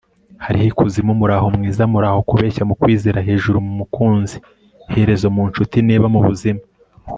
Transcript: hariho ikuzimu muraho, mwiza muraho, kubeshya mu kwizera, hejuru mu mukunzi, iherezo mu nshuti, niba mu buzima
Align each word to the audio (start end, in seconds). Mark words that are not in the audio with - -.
hariho 0.43 0.65
ikuzimu 0.71 1.13
muraho, 1.21 1.45
mwiza 1.55 1.83
muraho, 1.93 2.19
kubeshya 2.29 2.63
mu 2.69 2.73
kwizera, 2.81 3.25
hejuru 3.27 3.57
mu 3.65 3.73
mukunzi, 3.79 4.37
iherezo 4.91 5.27
mu 5.35 5.43
nshuti, 5.49 5.77
niba 5.87 6.07
mu 6.13 6.19
buzima 6.27 6.61